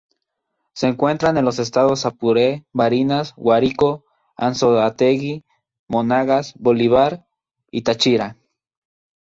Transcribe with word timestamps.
Se 0.73 0.87
encuentran 0.87 1.37
en 1.37 1.45
los 1.45 1.59
estados 1.59 2.07
Apure, 2.07 2.65
Barinas, 2.73 3.35
Guárico, 3.35 4.03
Anzoátegui, 4.35 5.45
Monagas, 5.87 6.55
Bolívar 6.57 7.23
y 7.69 7.83
Táchira. 7.83 8.35